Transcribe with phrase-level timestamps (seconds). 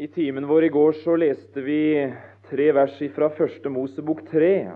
[0.00, 2.12] I timen vår i går så leste vi
[2.48, 4.70] tre vers fra Første Mosebok tre.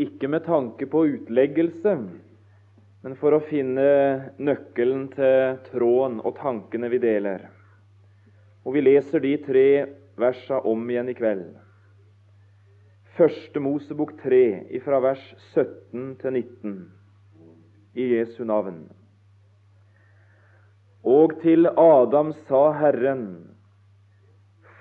[0.00, 1.92] Ikke med tanke på utleggelse,
[3.04, 3.84] men for å finne
[4.40, 7.44] nøkkelen til tråden og tankene vi deler.
[8.64, 9.66] Og vi leser de tre
[10.16, 11.52] versa om igjen i kveld.
[13.20, 14.42] Første Mosebok 3,
[14.80, 16.76] fra vers 17 til 19,
[18.00, 18.86] i Jesu navn.
[21.04, 23.26] Og til Adam sa Herren,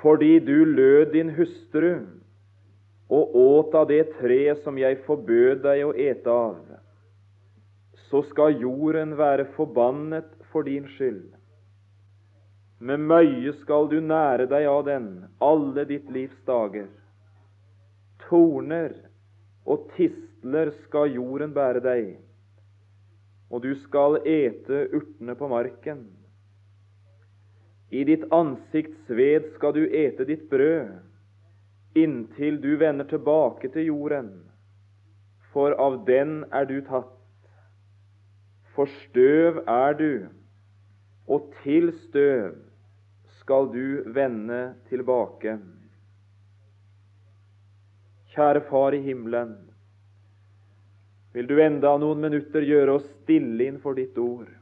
[0.01, 2.05] fordi du lød din hustru
[3.09, 6.59] og åt av det treet som jeg forbød deg å ete av,
[8.09, 11.25] så skal jorden være forbannet for din skyld.
[12.79, 15.09] Med møye skal du nære deg av den
[15.43, 16.87] alle ditt livs dager.
[18.29, 18.93] Torner
[19.67, 22.13] og tistler skal jorden bære deg,
[23.49, 26.05] og du skal ete urtene på marken.
[27.89, 30.91] I ditt ansikts sved skal du ete ditt brød,
[31.97, 34.29] inntil du vender tilbake til jorden,
[35.53, 37.15] for av den er du tatt.
[38.75, 40.11] For støv er du,
[41.25, 42.59] og til støv
[43.39, 45.57] skal du vende tilbake.
[48.29, 49.57] Kjære Far i himmelen,
[51.33, 54.58] vil du enda noen minutter gjøre oss stille inn for ditt ord?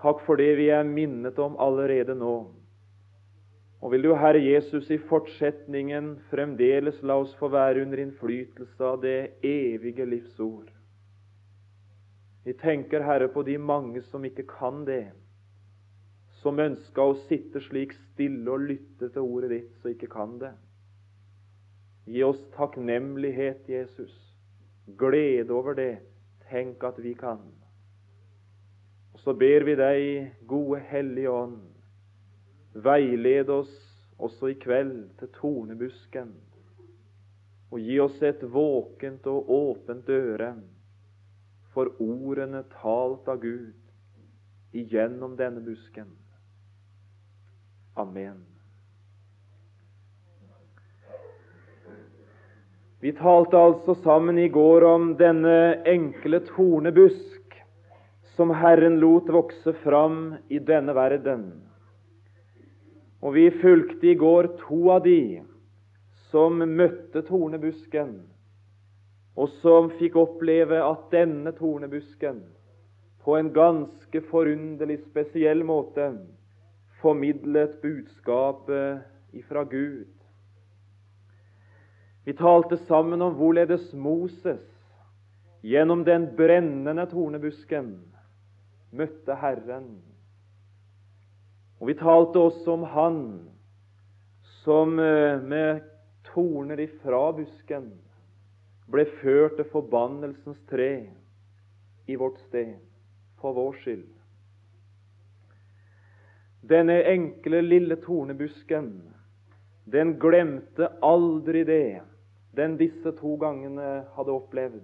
[0.00, 2.34] Takk for det vi er minnet om allerede nå.
[3.80, 9.00] Og vil du, Herre Jesus, i fortsetningen fremdeles la oss få være under innflytelse av
[9.04, 10.68] det evige livsord.
[12.44, 15.12] Vi tenker, Herre, på de mange som ikke kan det,
[16.40, 20.54] som ønska å sitte slik stille og lytte til ordet ditt, som ikke kan det.
[22.08, 24.12] Gi oss takknemlighet, Jesus,
[25.00, 26.00] glede over det.
[26.48, 27.44] Tenk at vi kan.
[29.20, 31.58] Så ber vi deg, gode Hellige Ånd,
[32.72, 33.72] veiled oss
[34.16, 36.30] også i kveld til tornebusken,
[37.70, 40.54] og gi oss et våkent og åpent øre
[41.74, 43.76] for ordene talt av Gud
[44.72, 46.08] igjennom denne busken.
[48.00, 48.40] Amen.
[53.00, 57.39] Vi talte altså sammen i går om denne enkle tornebusk
[58.40, 61.42] som Herren lot vokse fram i denne verden.
[63.20, 65.42] Og vi fulgte i går to av de
[66.30, 68.14] som møtte tornebusken,
[69.36, 72.38] og som fikk oppleve at denne tornebusken
[73.20, 76.06] på en ganske forunderlig spesiell måte
[77.02, 80.14] formidlet budskapet ifra Gud.
[82.24, 84.64] Vi talte sammen om hvorledes Moses
[85.60, 87.98] gjennom den brennende tornebusken
[88.90, 89.90] møtte Herren.
[91.80, 93.20] Og vi talte også om Han
[94.60, 95.82] som eh, med
[96.32, 97.90] torner ifra busken
[98.90, 100.92] ble ført til forbannelsens tre
[102.10, 102.74] i vårt sted,
[103.38, 104.08] for vår skyld.
[106.70, 108.90] Denne enkle, lille tornebusken,
[109.90, 112.00] den glemte aldri det
[112.56, 114.82] den disse to gangene hadde opplevd.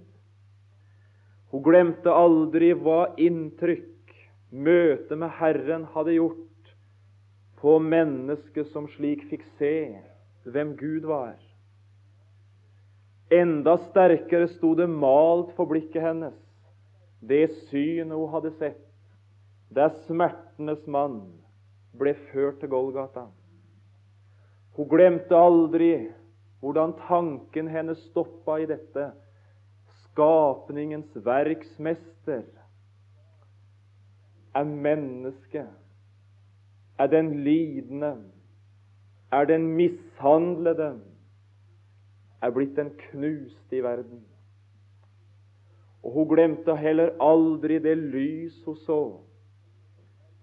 [1.50, 3.95] Hun glemte aldri hva inntrykk
[4.56, 6.72] møtet med Herren hadde gjort
[7.60, 9.74] på mennesket som slik fikk se
[10.46, 11.36] hvem Gud var.
[13.32, 16.36] Enda sterkere sto det malt for blikket hennes,
[17.20, 18.84] det synet hun hadde sett,
[19.74, 21.24] der smertenes mann
[21.98, 23.26] ble ført til Golgata.
[24.76, 25.90] Hun glemte aldri
[26.60, 29.08] hvordan tanken hennes stoppa i dette.
[30.06, 32.44] Skapningens verksmester
[34.56, 35.66] er menneske?
[36.98, 38.16] er den lidende,
[39.32, 40.94] er den mishandlede,
[42.42, 44.22] er blitt den knuste i verden.
[46.04, 49.00] Og hun glemte heller aldri det lys hun så,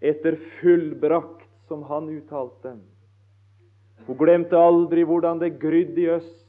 [0.02, 2.76] etter fullbrakt, som han uttalte.
[4.04, 6.40] Hun glemte aldri hvordan det grydde i øst,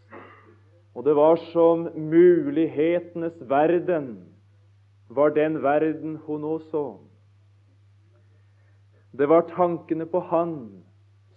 [0.94, 4.16] og det var som mulighetenes verden
[5.08, 6.98] var den verden hun nå så.
[9.14, 10.54] Det var tankene på Han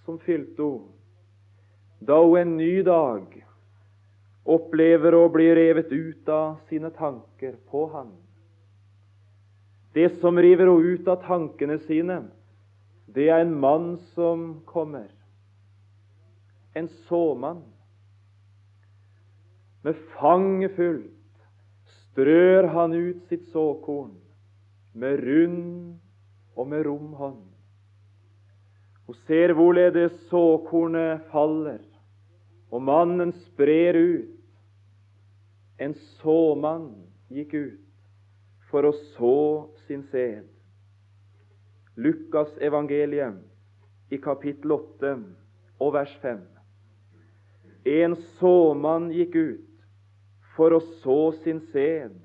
[0.05, 0.93] som fylte henne.
[1.99, 3.25] Da hun en ny dag
[4.45, 8.11] opplever å bli revet ut av sine tanker på Han.
[9.93, 12.19] Det som river henne ut av tankene sine,
[13.05, 15.09] det er en mann som kommer.
[16.77, 17.63] En såmann.
[19.81, 21.13] Med fanget fullt
[22.01, 24.15] strør han ut sitt såkorn
[24.97, 25.99] med rund
[26.57, 27.56] og med rom hånd.
[29.07, 31.79] Hun ser hvorledes såkornet faller,
[32.71, 34.33] og mannen sprer ut.
[35.79, 36.89] En såmann
[37.31, 37.85] gikk ut
[38.67, 39.37] for å så
[39.85, 40.49] sin sæd.
[41.95, 43.37] Lukas evangelium
[44.11, 45.13] i kapittel 8
[45.79, 46.41] og vers 5.
[47.87, 49.87] En såmann gikk ut
[50.57, 52.17] for å så sin sæd,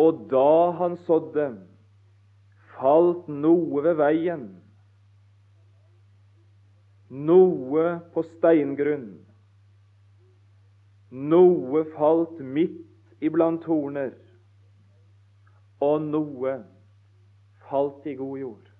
[0.00, 1.50] og da han sådde,
[2.78, 4.48] falt noe ved veien
[7.10, 9.18] noe på steingrunn.
[11.10, 12.86] Noe falt midt
[13.20, 14.12] iblant torner,
[15.82, 16.60] og noe
[17.66, 18.70] falt i god jord.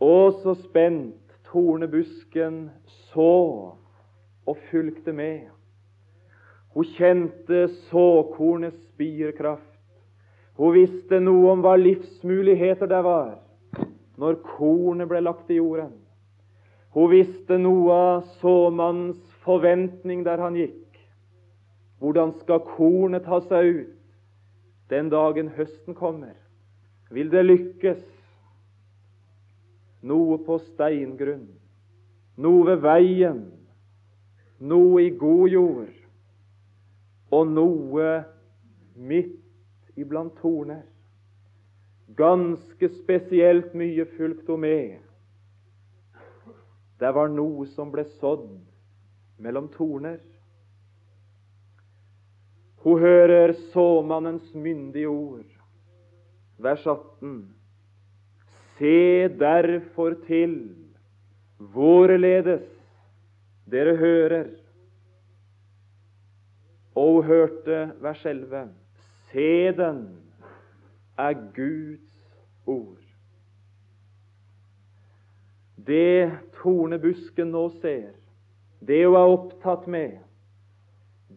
[0.00, 2.66] Og så spent tornebusken
[3.10, 3.32] så
[4.46, 5.48] og fulgte med.
[6.76, 9.62] Hun kjente såkornets spirkraft.
[10.56, 13.38] Hun visste noe om hva livsmuligheter det var
[14.16, 16.05] når kornet ble lagt i jorden.
[16.96, 20.96] Hun visste noe av såmannens forventning der han gikk.
[22.00, 23.92] Hvordan skal kornet ta seg ut
[24.88, 26.32] den dagen høsten kommer?
[27.12, 28.00] Vil det lykkes?
[30.08, 31.50] Noe på steingrunn,
[32.40, 33.40] noe ved veien,
[34.64, 35.94] noe i god jord,
[37.28, 38.10] og noe
[38.96, 40.84] midt iblant torner.
[42.16, 44.78] Ganske spesielt mye fulgte hun med
[46.98, 48.48] det var noe som ble sådd
[49.42, 50.18] mellom torner.
[52.86, 55.48] Hun hører såmannens myndige ord,
[56.62, 57.36] vers 18.
[58.78, 60.56] Se derfor til
[61.58, 62.64] hvorledes
[63.70, 64.46] dere hører.
[66.96, 68.68] Og hun hørte vers 11.
[69.32, 70.04] Sæden
[71.18, 72.12] er Guds
[72.66, 73.05] ord.
[75.86, 76.30] Det
[76.62, 78.10] tornebusken nå ser,
[78.82, 80.18] det hun er opptatt med,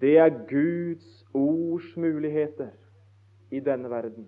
[0.01, 2.71] det er Guds ords muligheter
[3.51, 4.25] i denne verden.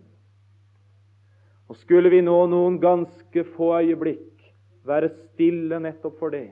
[1.71, 4.44] Og Skulle vi nå noen ganske få øyeblikk
[4.85, 6.51] være stille nettopp for det,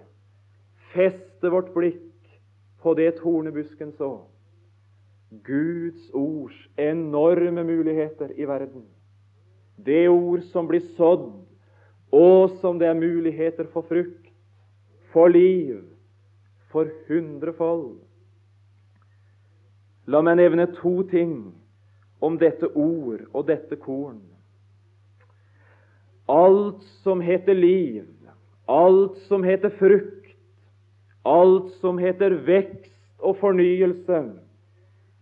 [0.93, 2.29] feste vårt blikk
[2.79, 4.13] på det tornebusken så,
[5.45, 8.87] Guds ords enorme muligheter i verden,
[9.77, 11.27] det ord som blir sådd
[12.11, 14.29] og som det er muligheter for frukt,
[15.13, 15.81] for liv,
[16.69, 17.99] for hundrefold.
[20.09, 21.51] La meg nevne to ting
[22.21, 24.21] om dette ord og dette korn.
[26.29, 28.05] Alt som heter liv,
[28.69, 30.33] alt som heter frukt,
[31.25, 34.21] alt som heter vekst og fornyelse,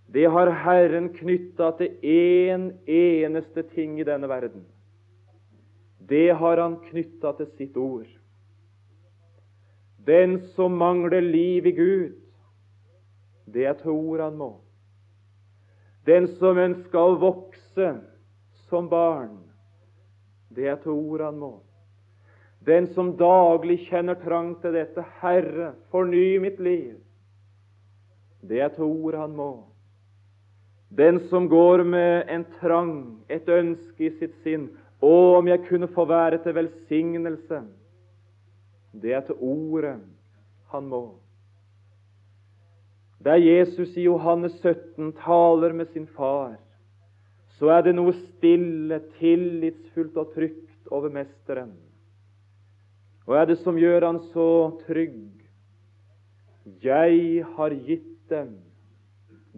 [0.07, 4.63] det har Herren knytta til én en eneste ting i denne verden
[6.07, 8.07] det har han knytta til sitt ord.
[10.07, 12.15] Den som mangler liv i Gud,
[13.45, 14.51] det er til ord han må.
[16.07, 17.89] Den som ønsker å vokse
[18.69, 19.35] som barn,
[20.47, 21.53] det er til ord han må.
[22.67, 26.95] Den som daglig kjenner trang til dette, Herre, forny mitt liv,
[28.47, 29.51] det er til ord han må.
[30.87, 34.69] Den som går med en trang, et ønske i sitt sinn
[35.01, 37.61] å, om jeg kunne få være til velsignelse.
[38.97, 39.97] Det er til ordet
[40.71, 41.03] han må.
[43.23, 46.55] Der Jesus i Johannes 17 taler med sin far,
[47.57, 51.73] så er det noe stille, tillitsfullt og trygt over Mesteren.
[53.25, 54.49] Hva er det som gjør han så
[54.85, 55.25] trygg?
[56.83, 58.53] Jeg har gitt dem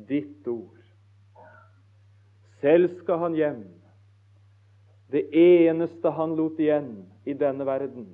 [0.10, 0.80] ditt ord.
[2.64, 3.62] Selv skal han hjem
[5.12, 6.92] det eneste han lot igjen
[7.26, 8.06] i denne verden,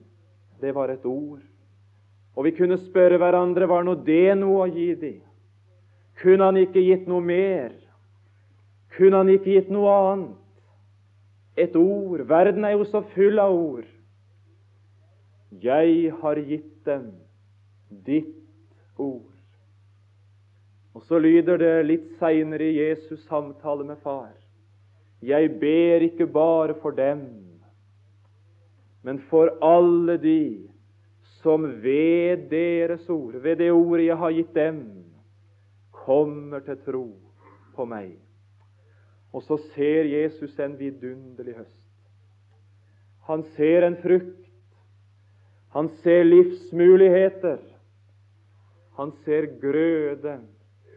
[0.61, 1.41] det var et ord.
[2.35, 5.19] Og vi kunne spørre hverandre var nå det noe å gi dem?
[6.21, 7.73] Kunne han ikke gitt noe mer?
[8.95, 10.41] Kunne han ikke gitt noe annet?
[11.59, 12.23] Et ord.
[12.27, 13.87] Verden er jo så full av ord.
[15.63, 17.13] Jeg har gitt dem
[18.07, 18.35] ditt
[18.99, 19.31] ord.
[20.95, 24.31] Og så lyder det litt seinere i Jesus' samtale med far.
[25.25, 27.23] Jeg ber ikke bare for dem,
[29.05, 30.67] men for alle de
[31.45, 34.79] som ved deres ord, ved det ordet jeg har gitt dem,
[35.91, 37.05] kommer til tro
[37.75, 38.15] på meg.
[39.33, 41.81] Og så ser Jesus en vidunderlig høst.
[43.27, 44.41] Han ser en frukt.
[45.75, 47.59] Han ser livsmuligheter.
[48.97, 50.39] Han ser grøde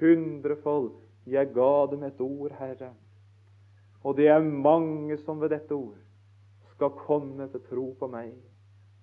[0.00, 0.92] hundrefold.
[1.26, 2.92] Jeg ga dem et ord, Herre.
[4.04, 5.98] Og det er mange som ved dette ord
[6.74, 8.32] skal komme til tro på meg.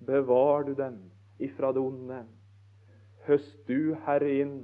[0.06, 1.00] Bevar du dem
[1.40, 2.24] ifra det onde.
[3.28, 4.58] Høst du, Herre, inn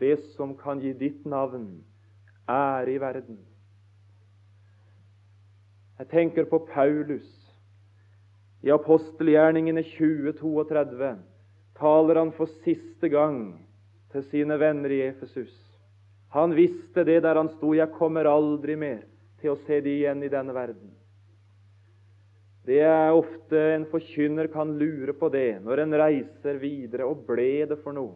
[0.00, 1.82] det som kan gi ditt navn
[2.48, 3.38] ære i verden.
[5.98, 7.28] Jeg tenker på Paulus.
[8.62, 11.10] I apostelgjerningene 2032
[11.80, 13.42] taler han for siste gang
[14.12, 15.52] til sine venner i Efesus.
[16.32, 17.72] Han visste det der han sto.
[17.74, 19.04] Jeg kommer aldri mer
[19.40, 20.90] til å se det igjen i denne verden.
[22.68, 27.08] Det er ofte en forkynner kan lure på det når en reiser videre.
[27.08, 28.14] Og ble det for noe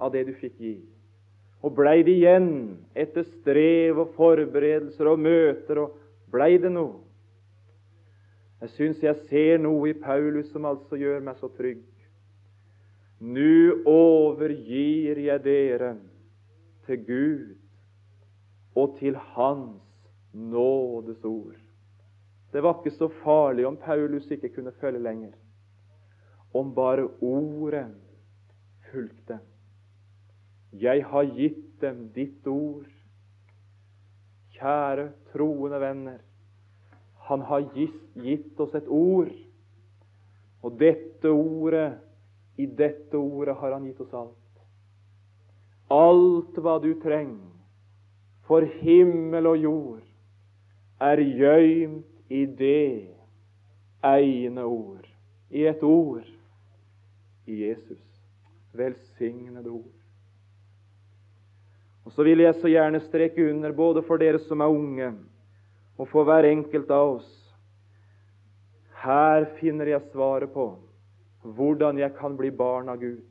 [0.00, 0.76] av det du fikk gi?
[1.62, 2.48] Og blei det igjen
[2.98, 6.98] etter strev og forberedelser og møter, og blei det noe?
[8.62, 11.84] Jeg syns jeg ser noe i Paulus som altså gjør meg så trygg.
[13.22, 15.94] Nu overgir jeg dere
[16.86, 17.48] til Gud
[18.74, 19.91] og til Hans
[20.32, 21.56] nådes ord.
[22.52, 25.32] Det var ikke så farlig om Paulus ikke kunne følge lenger.
[26.54, 27.86] Om bare ordet
[28.90, 29.38] fulgte.
[30.72, 32.88] Jeg har gitt dem ditt ord.
[34.52, 36.18] Kjære troende venner,
[37.28, 39.32] han har gitt oss et ord.
[40.62, 41.98] Og dette ordet,
[42.56, 44.38] i dette ordet har han gitt oss alt.
[45.90, 47.48] Alt hva du trenger
[48.46, 50.02] for himmel og jord,
[51.02, 53.08] er gøymt i det
[54.04, 55.06] ene ord,
[55.50, 56.26] i et ord,
[57.46, 58.00] i Jesus.
[58.72, 59.98] Velsignede ord.
[62.04, 65.12] Og Så vil jeg så gjerne streke under, både for dere som er unge,
[65.98, 67.30] og for hver enkelt av oss
[69.02, 70.66] Her finner jeg svaret på
[71.42, 73.22] hvordan jeg kan bli barn av Gud.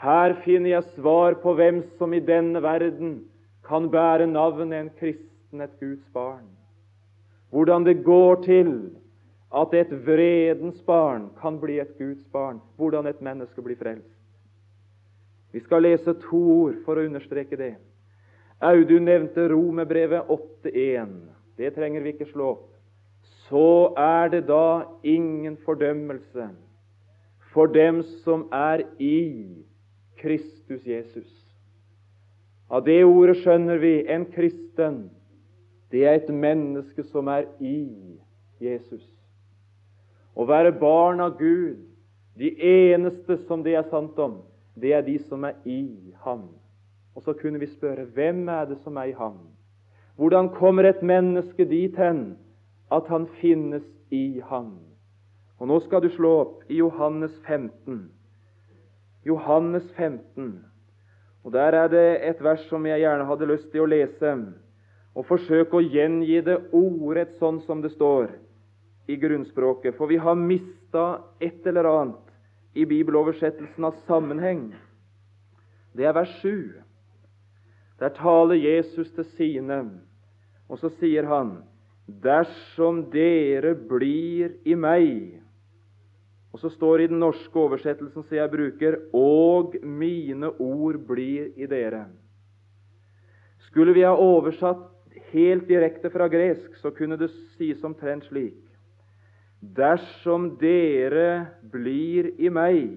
[0.00, 3.18] Her finner jeg svar på hvem som i denne verden
[3.68, 6.46] kan bære navnet en kristen, et Guds barn.
[7.50, 8.90] Hvordan det går til
[9.50, 12.60] at et vredens barn kan bli et Guds barn.
[12.76, 14.14] Hvordan et menneske blir frelst.
[15.52, 17.74] Vi skal lese to ord for å understreke det.
[18.62, 21.16] Audun nevnte Romerbrevet 8.1.
[21.58, 22.66] Det trenger vi ikke slå opp.
[23.48, 26.52] Så er det da ingen fordømmelse
[27.50, 29.18] for dem som er i
[30.20, 31.30] Kristus Jesus.
[32.70, 35.08] Av det ordet skjønner vi en kristen,
[35.90, 37.86] det er et menneske som er i
[38.60, 39.04] Jesus.
[40.36, 41.80] Å være barn av Gud,
[42.38, 44.40] de eneste som det er sant om,
[44.78, 46.46] det er de som er i ham.
[47.14, 49.40] Og så kunne vi spørre hvem er det som er i ham?
[50.16, 52.36] Hvordan kommer et menneske dit hen
[52.92, 54.78] at han finnes i ham?
[55.58, 58.10] Og Nå skal du slå opp i Johannes 15.
[59.26, 60.64] Johannes 15.
[61.44, 64.36] Og Der er det et vers som jeg gjerne hadde lyst til å lese,
[65.14, 68.30] og forsøke å gjengi det ordrett sånn som det står
[69.10, 69.96] i grunnspråket.
[69.98, 72.30] For vi har mista et eller annet
[72.78, 74.70] i bibeloversettelsen av sammenheng.
[75.96, 76.78] Det er vers 7.
[78.00, 79.82] Der taler Jesus til sine,
[80.70, 81.58] og så sier han:"
[82.10, 85.42] Dersom dere blir i meg,
[86.50, 91.52] og så står det i den norske oversettelsen som jeg bruker 'Og mine ord blir
[91.56, 92.08] i dere'.
[93.58, 94.99] Skulle vi ha oversatt
[95.32, 98.58] helt direkte fra gresk, så kunne det sies omtrent slik
[99.60, 102.94] Dersom dere blir i meg,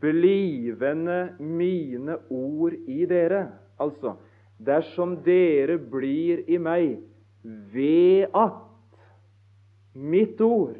[0.00, 3.42] blivende mine ord i dere
[3.76, 4.14] Altså,
[4.56, 6.96] dersom dere blir i meg
[7.44, 8.62] ved at
[9.92, 10.78] mitt ord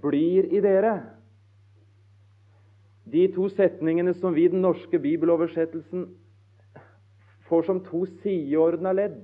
[0.00, 0.94] blir i dere.
[3.04, 6.08] De to setningene som vi i den norske bibeloversettelsen
[7.54, 9.20] får som to sideordna ledd,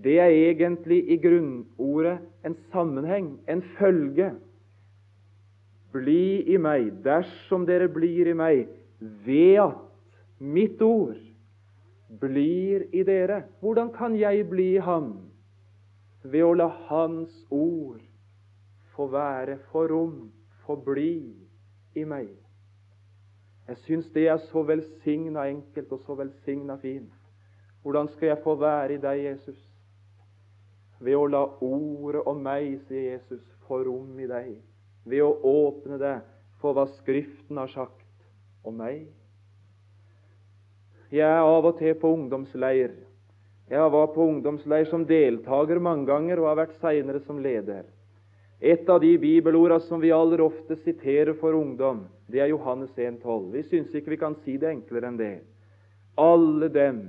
[0.00, 4.30] det er egentlig i grunnordet en sammenheng, en følge.
[5.92, 8.70] Bli i meg, dersom dere blir i meg,
[9.26, 9.82] ved at
[10.40, 11.18] mitt ord
[12.22, 13.42] blir i dere.
[13.60, 15.18] Hvordan kan jeg bli i ham?
[16.24, 18.00] Ved å la Hans ord
[18.94, 20.30] få være, få rom,
[20.64, 21.12] få bli
[21.96, 22.30] i meg.
[23.70, 27.12] Jeg syns det er så velsigna enkelt og så velsigna fint.
[27.82, 29.60] Hvordan skal jeg få være i deg, Jesus?
[30.98, 34.56] Ved å la ordet om meg, sier Jesus, få rom i deg.
[35.06, 36.16] Ved å åpne det
[36.58, 38.26] for hva Skriften har sagt
[38.66, 39.06] om meg.
[41.14, 42.98] Jeg er av og til på ungdomsleir.
[43.70, 47.86] Jeg var på ungdomsleir som deltaker mange ganger og har vært seinere som leder.
[48.60, 53.46] Et av de bibelordene som vi aller ofte siterer for ungdom, det er Johannes 1,12.
[53.54, 55.36] Vi syns ikke vi kan si det enklere enn det.
[56.20, 57.00] Alle dem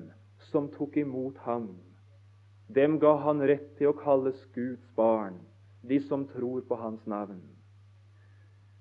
[0.48, 1.68] som tok imot ham,
[2.72, 5.36] dem ga han rett til å kalles Guds barn,
[5.84, 7.42] de som tror på hans navn.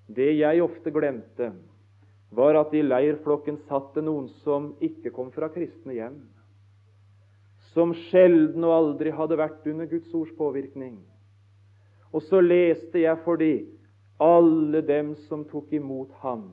[0.07, 1.51] Det jeg ofte glemte,
[2.31, 6.21] var at i leirflokken satt det noen som ikke kom fra kristne hjem,
[7.75, 11.01] som sjelden og aldri hadde vært under Guds ords påvirkning.
[12.11, 13.53] Og så leste jeg for de
[14.21, 16.49] alle dem som tok imot ham.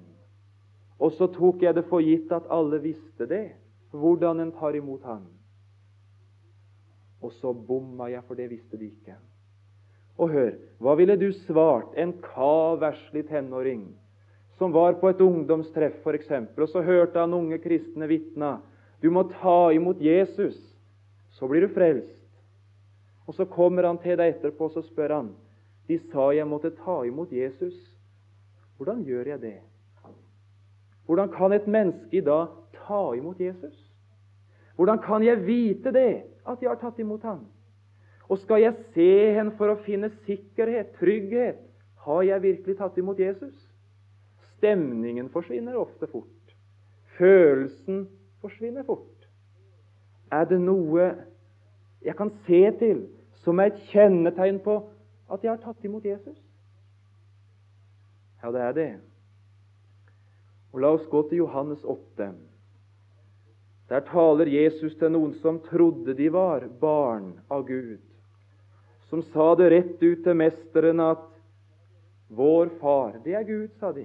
[0.99, 3.45] Og så tok jeg det for gitt at alle visste det,
[3.93, 5.27] hvordan en tar imot ham.
[7.23, 9.17] Og så bomma jeg, for det visste de ikke.
[10.19, 13.87] Og hør, hva ville du svart en kaverslig tenåring
[14.59, 18.57] som var på et ungdomstreff, f.eks., og så hørte han unge kristne vitna
[18.99, 20.57] du må ta imot Jesus,
[21.31, 22.17] så blir du frelst.
[23.29, 25.29] Og Så kommer han til deg etterpå og så spør han
[25.89, 27.77] de sa jeg måtte ta imot Jesus.
[28.77, 29.59] Hvordan gjør jeg det?
[31.09, 33.77] Hvordan kan et menneske i dag ta imot Jesus?
[34.77, 37.47] Hvordan kan jeg vite det, at jeg har tatt imot ham?
[38.29, 41.65] Og skal jeg se hen for å finne sikkerhet, trygghet?
[42.05, 43.57] Har jeg virkelig tatt imot Jesus?
[44.59, 46.55] Stemningen forsvinner ofte fort.
[47.17, 48.05] Følelsen
[48.41, 49.27] forsvinner fort.
[50.31, 51.09] Er det noe
[52.05, 53.07] jeg kan se til
[53.43, 54.77] som er et kjennetegn på
[55.29, 56.39] at jeg har tatt imot Jesus?
[58.43, 58.91] Ja, det er det.
[60.73, 62.31] Og La oss gå til Johannes 8.
[63.89, 68.03] Der taler Jesus til noen som trodde de var barn av Gud,
[69.09, 71.25] som sa det rett ut til mesteren at
[72.29, 74.05] 'Vår far, det er Gud', sa de.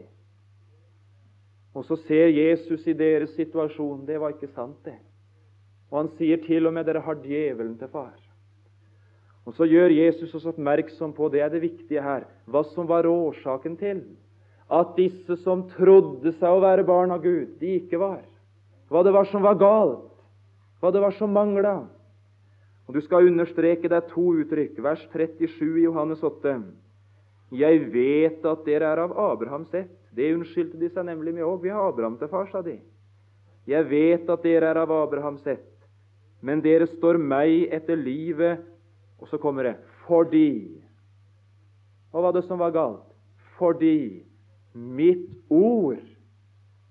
[1.75, 4.05] Og så ser Jesus i deres situasjon.
[4.05, 4.95] Det var ikke sant, det.
[5.91, 8.22] Og han sier til og med 'Dere har djevelen til far'.
[9.43, 13.07] Og Så gjør Jesus oss oppmerksom på det er det viktige her, hva som var
[13.09, 14.03] årsaken til
[14.71, 18.23] at disse som trodde seg å være barn av Gud, de ikke var.
[18.89, 20.07] Hva det var som var galt,
[20.79, 21.83] hva det var som mangla.
[22.87, 24.79] Og Du skal understreke deg to uttrykk.
[24.83, 26.57] Vers 37 i Johannes 8.
[27.53, 29.93] Jeg vet at dere er av Abrahams ett.
[30.11, 31.61] Det unnskyldte de seg nemlig med òg.
[31.63, 32.79] Vi har Abraham til far, sa de.
[33.69, 35.69] Jeg vet at dere er av Abrahams ett,
[36.43, 38.59] men dere står meg etter livet
[39.23, 40.81] og så kommer det 'fordi'.
[42.11, 43.07] Hva var det som var galt?
[43.57, 44.23] Fordi
[44.73, 46.03] mitt ord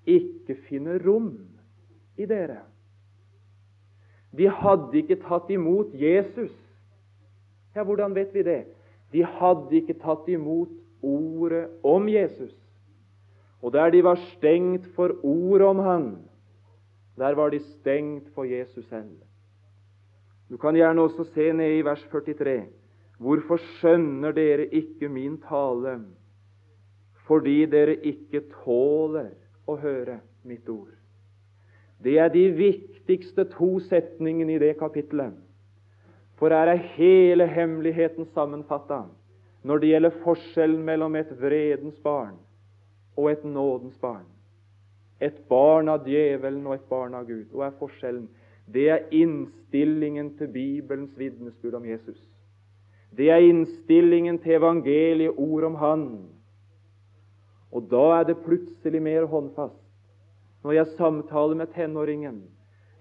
[0.06, 1.38] ikke finner rom
[2.16, 2.62] i dere.
[4.36, 6.52] De hadde ikke tatt imot Jesus.
[7.76, 8.64] Ja, hvordan vet vi det?
[9.12, 12.54] De hadde ikke tatt imot ordet om Jesus.
[13.62, 16.18] Og der de var stengt for ordet om Han,
[17.16, 19.20] der var de stengt for Jesus selv.
[20.52, 22.66] Du kan gjerne også se ned i vers 43.
[23.16, 25.94] Hvorfor skjønner dere ikke min tale?
[27.24, 29.30] Fordi dere ikke tåler
[29.64, 30.90] å høre mitt ord.
[32.04, 35.32] Det er de viktigste to setningene i det kapittelet.
[36.36, 39.06] For her er hele hemmeligheten sammenfatta
[39.64, 42.36] når det gjelder forskjellen mellom et vredens barn
[43.16, 44.28] og et nådens barn.
[45.22, 47.46] Et barn av djevelen og et barn av Gud.
[47.54, 48.28] Hva er forskjellen?
[48.66, 52.18] Det er innstillingen til Bibelens vitnesbyrd om Jesus.
[53.16, 56.06] Det er innstillingen til evangeliet, ord om Han.
[57.72, 59.80] Og da er det plutselig mer håndfast.
[60.64, 62.42] Når jeg samtaler med tenåringen,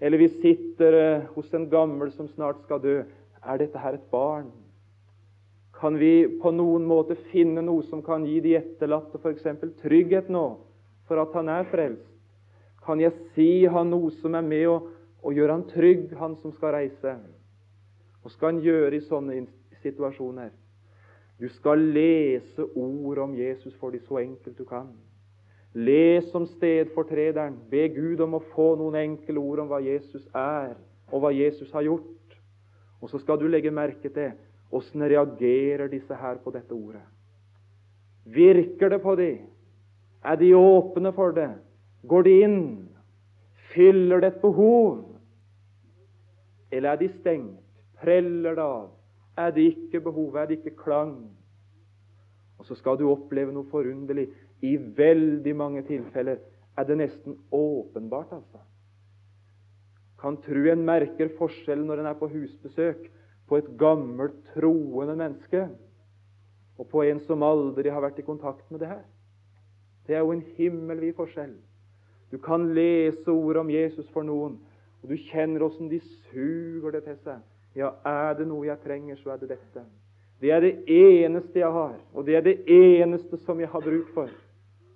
[0.00, 2.96] eller vi sitter eh, hos en gammel som snart skal dø,
[3.42, 4.50] er dette her et barn?
[5.78, 9.46] Kan vi på noen måte finne noe som kan gi de etterlatte f.eks.
[9.82, 10.44] trygghet nå
[11.08, 12.08] for at han er frelst?
[12.82, 14.76] Kan jeg si han noe som er med å
[15.22, 17.14] og gjør han trygg, han som skal reise.
[18.22, 19.38] Hva skal han gjøre i sånne
[19.82, 20.50] situasjoner?
[21.40, 24.92] Du skal lese ord om Jesus for de så enkelt du kan.
[25.74, 27.56] Les om stedfortrederen.
[27.70, 30.74] Be Gud om å få noen enkle ord om hva Jesus er,
[31.10, 32.36] og hva Jesus har gjort.
[33.02, 34.34] Og så skal du legge merke til
[34.72, 37.02] åssen reagerer disse her på dette ordet.
[38.24, 39.48] Virker det på dem?
[40.24, 41.50] Er de åpne for det?
[42.06, 42.60] Går de inn?
[43.74, 45.11] Fyller det et behov?
[46.72, 47.60] Eller er de stengt?
[48.00, 48.90] Preller det av?
[49.38, 50.36] Er det ikke behov?
[50.36, 51.16] Er det ikke klang?
[52.58, 54.28] Og så skal du oppleve noe forunderlig.
[54.62, 56.40] I veldig mange tilfeller
[56.78, 58.60] er det nesten åpenbart, altså.
[60.22, 63.08] Kan tru en merker forskjellen når en er på husbesøk
[63.50, 65.64] på et gammelt, troende menneske
[66.78, 69.02] og på en som aldri har vært i kontakt med det her.
[70.06, 71.56] Det er jo en himmelvid forskjell.
[72.30, 74.56] Du kan lese ord om Jesus for noen,
[75.02, 75.98] og du kjenner åssen de
[76.30, 77.42] suger det til seg.
[77.76, 79.84] Ja, er det noe jeg trenger, så er det dette.
[80.42, 84.10] Det er det eneste jeg har, og det er det eneste som jeg har bruk
[84.14, 84.30] for.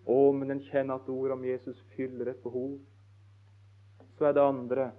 [0.07, 2.77] Å, men en kjenner at ordet om Jesus fyller et behov.
[4.19, 4.91] Så er det andre.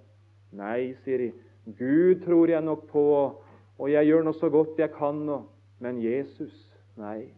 [0.56, 1.28] Nei, sier de,
[1.78, 3.04] Gud tror jeg nok på,
[3.78, 5.42] og jeg gjør nå så godt jeg kan, nå.
[5.84, 6.54] men Jesus
[6.98, 7.28] Nei.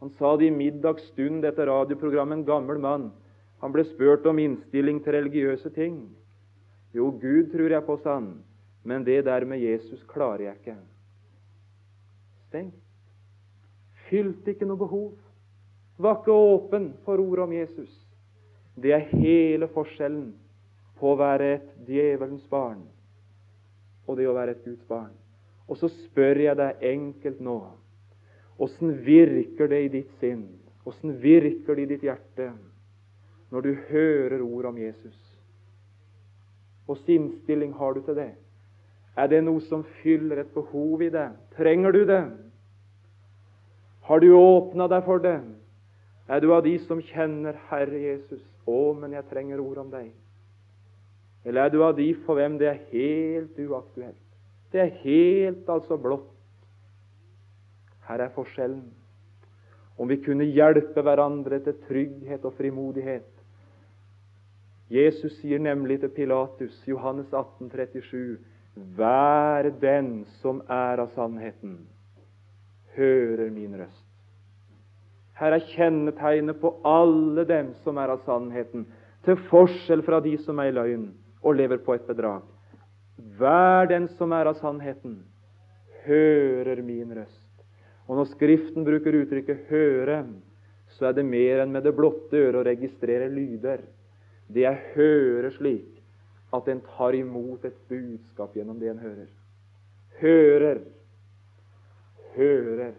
[0.00, 3.10] Han sa det i middagsstund etter radioprogrammet, en gammel mann.
[3.60, 5.98] Han ble spurt om innstilling til religiøse ting.
[6.94, 8.30] Jo, Gud tror jeg på, sa han,
[8.86, 10.76] men det der med Jesus klarer jeg ikke.
[12.48, 12.80] Stengt.
[14.08, 15.12] Fylte ikke noe behov.
[15.98, 17.92] Var ikke åpen for ordet om Jesus.
[18.76, 20.32] Det er hele forskjellen
[20.98, 22.82] på å være et djevelens barn
[24.04, 25.14] og det å være et Guds barn.
[25.64, 27.58] Og så spør jeg deg enkelt nå
[28.58, 30.46] åssen virker det i ditt sinn,
[30.84, 32.52] åssen virker det i ditt hjerte
[33.50, 35.16] når du hører ord om Jesus?
[36.86, 38.32] Åssen innstilling har du til det?
[39.16, 41.36] Er det noe som fyller et behov i deg?
[41.56, 42.22] Trenger du det?
[44.04, 45.38] Har du åpna deg for det?
[46.28, 48.42] Er du av de som kjenner Herre Jesus?
[48.66, 50.10] Å, men jeg trenger ord om deg.
[51.44, 54.20] Eller er du av de for hvem det er helt uaktuelt?
[54.72, 56.30] Det er helt altså blått.
[58.08, 58.88] Her er forskjellen.
[60.00, 63.28] Om vi kunne hjelpe hverandre til trygghet og frimodighet.
[64.94, 68.38] Jesus sier nemlig til Pilatus, Johannes 18, 37,
[68.98, 71.80] Vær den som er av sannheten,
[72.94, 74.04] hører min røst.
[75.34, 78.86] Her er kjennetegnet på alle dem som er av sannheten,
[79.26, 81.08] til forskjell fra de som er i løgn
[81.42, 82.44] og lever på et bedrag.
[83.38, 85.22] Vær den som er av sannheten,
[86.04, 87.40] hører min røst.
[88.06, 90.26] Og når Skriften bruker uttrykket 'høre',
[90.94, 93.80] så er det mer enn med det blotte øret å registrere lyder.
[94.48, 96.02] Det jeg hører, slik
[96.54, 99.30] at en tar imot et budskap gjennom det en hører.
[100.20, 100.80] Hører,
[102.36, 102.92] hører.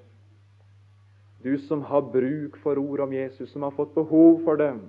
[1.43, 4.81] Du som har bruk for ord om Jesus, som har fått behov for dem,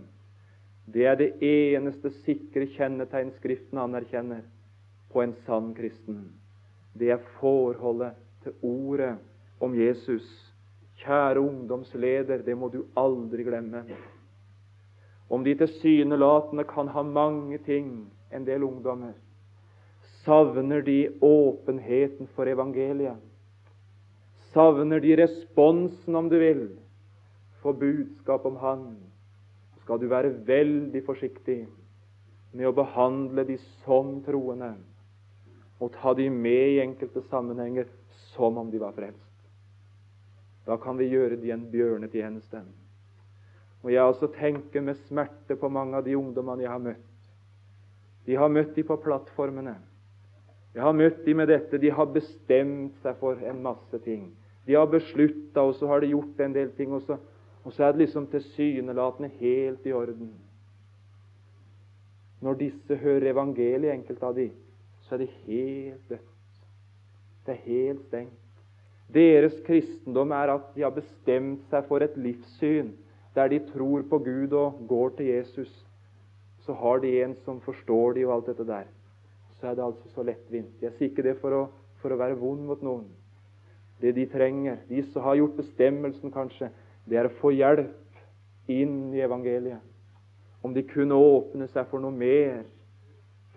[0.87, 4.45] det er det eneste sikre kjennetegn Skriften anerkjenner
[5.13, 6.29] på en sann kristen.
[6.95, 8.15] Det er forholdet
[8.45, 9.17] til ordet
[9.61, 10.27] om Jesus.
[11.03, 13.83] Kjære ungdomsleder, det må du aldri glemme.
[15.29, 19.15] Om de tilsynelatende kan ha mange ting, en del ungdommer,
[20.25, 23.19] savner de åpenheten for evangeliet.
[24.53, 26.69] Savner de responsen, om du vil,
[27.63, 28.97] for budskap om Han
[29.83, 31.61] skal du være veldig forsiktig
[32.57, 34.73] med å behandle de som troende
[35.79, 37.87] og ta de med i enkelte sammenhenger
[38.33, 39.21] som om de var frelst.
[40.67, 42.63] Da kan vi gjøre de en bjørnetjeneste.
[43.87, 47.05] Og jeg også tenker med smerte på mange av de ungdommene jeg har møtt.
[48.27, 49.77] De har møtt de på plattformene.
[50.75, 51.79] Jeg har møtt de med dette.
[51.79, 54.27] De har bestemt seg for en masse ting.
[54.67, 56.91] De har beslutta, og så har de gjort en del ting.
[56.93, 57.21] og så
[57.67, 60.29] og så er det liksom tilsynelatende helt i orden.
[62.41, 64.45] Når disse hører evangeliet, enkelte av de,
[65.03, 66.61] så er det helt dødt.
[67.47, 68.63] Det er helt stengt.
[69.15, 72.93] Deres kristendom er at de har bestemt seg for et livssyn
[73.37, 75.87] der de tror på Gud og går til Jesus.
[76.65, 78.89] Så har de en som forstår de og alt dette der.
[79.61, 80.83] Så er det altså så lettvint.
[80.83, 81.63] Jeg sier ikke det for å,
[82.01, 83.07] for å være vond mot noen.
[84.01, 86.71] Det de trenger, de som har gjort bestemmelsen, kanskje,
[87.09, 89.85] det er å få hjelp inn i evangeliet.
[90.65, 92.65] Om de kunne åpne seg for noe mer,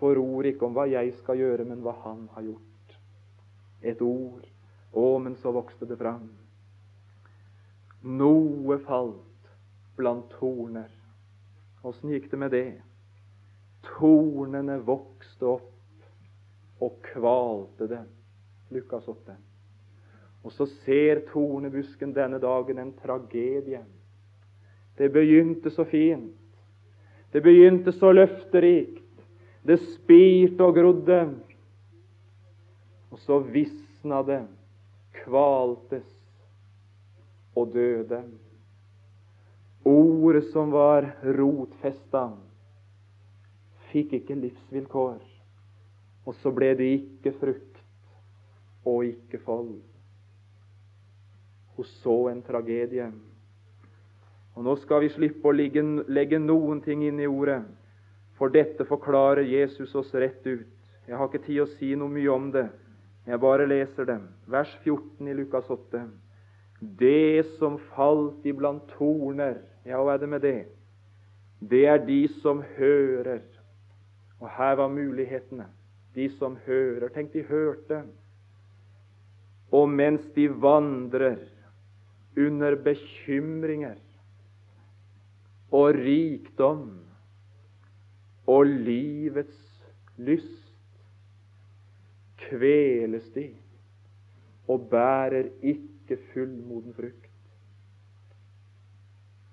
[0.00, 2.94] for ord ikke om hva jeg skal gjøre, men hva Han har gjort.
[3.82, 4.44] Et ord.
[4.92, 6.30] Å, men så vokste det fram.
[8.00, 9.29] Noe falt
[10.00, 10.88] blant torner.
[11.86, 12.80] Åssen gikk det med det?
[13.86, 18.08] Tornene vokste opp og kvalte dem.
[18.72, 19.36] Lukas 8.
[20.44, 23.82] Og så ser tornebusken denne dagen en tragedie.
[24.96, 26.36] Det begynte så fint.
[27.32, 29.04] Det begynte så løfterikt.
[29.62, 31.20] Det spirte og grodde.
[33.10, 34.42] Og så visna det,
[35.24, 36.06] kvaltes
[37.56, 38.22] og døde.
[39.84, 42.26] Ordet som var rotfesta,
[43.90, 45.20] fikk ikke livsvilkår.
[46.28, 47.80] Og så ble det ikke frukt
[48.84, 49.78] og ikke fold.
[51.76, 53.08] Hun så en tragedie.
[54.54, 57.62] Og Nå skal vi slippe å legge, legge noen ting inn i ordet,
[58.36, 60.68] for dette forklarer Jesus oss rett ut.
[61.08, 62.66] Jeg har ikke tid å si noe mye om det.
[63.26, 64.28] Jeg bare leser dem.
[64.48, 66.04] Vers 14 i Lukas 8.
[67.00, 70.58] Det som falt iblant torner, ja, hva er det med det?
[71.60, 73.42] Det er de som hører.
[74.40, 75.66] Og her var mulighetene.
[76.14, 77.08] De som hører.
[77.14, 78.02] Tenk, de hørte.
[79.72, 81.38] Og mens de vandrer
[82.38, 83.98] under bekymringer
[85.70, 86.88] og rikdom
[88.46, 89.60] og livets
[90.16, 90.56] lyst.
[92.50, 93.50] kveles de
[94.68, 97.29] og bærer ikke fullmoden frukt.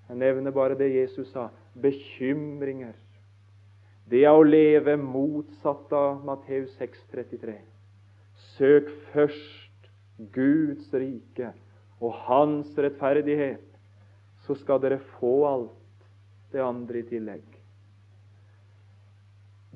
[0.08, 1.50] Jeg nevner bare det Jesus sa
[1.82, 2.96] bekymringer.
[4.08, 7.58] Det er å leve motsatt av Matteus 6,33.
[8.56, 9.89] Søk først
[10.34, 11.52] Guds rike
[12.00, 13.63] og Hans rettferdighet,
[14.46, 16.08] så skal dere få alt
[16.54, 17.43] det andre i tillegg.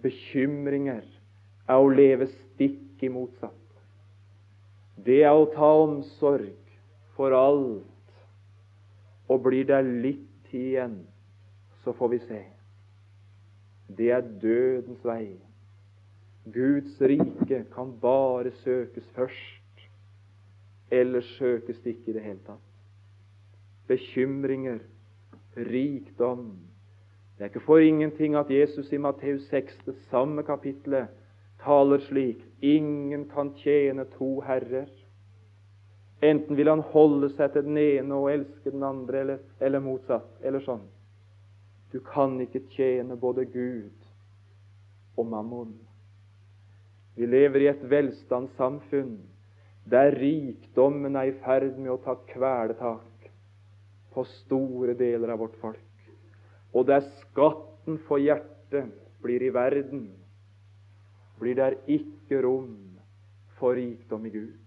[0.02, 1.04] Bekymringer
[1.68, 3.58] er å leve stikk i motsatt.
[4.96, 6.56] Det er å ta omsorg
[7.18, 7.91] for alt.
[9.32, 10.98] Og blir det litt tid igjen,
[11.84, 12.42] så får vi se.
[13.98, 15.38] Det er dødens vei.
[16.52, 19.86] Guds rike kan bare søkes først.
[20.92, 22.68] Ellers søkes det ikke i det hele tatt.
[23.88, 24.80] Bekymringer,
[25.56, 26.52] rikdom
[27.38, 31.08] Det er ikke for ingenting at Jesus i Matteus 6, det samme kapittelet,
[31.64, 34.92] taler slik Ingen kan tjene to herrer.
[36.22, 40.30] Enten vil han holde seg til den ene og elske den andre, eller, eller motsatt.
[40.46, 40.84] Eller sånn.
[41.92, 44.06] Du kan ikke tjene både Gud
[45.18, 45.74] og mammon.
[47.18, 49.18] Vi lever i et velstandssamfunn
[49.92, 53.30] der rikdommen er i ferd med å ta kvelertak
[54.14, 56.12] på store deler av vårt folk,
[56.76, 58.92] og der skatten for hjertet
[59.24, 60.06] blir i verden,
[61.42, 63.00] blir der ikke rom
[63.58, 64.61] for rikdom i Gud.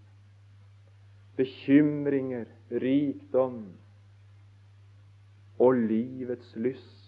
[1.36, 3.64] Bekymringer, rikdom
[5.58, 7.00] og livets lyst.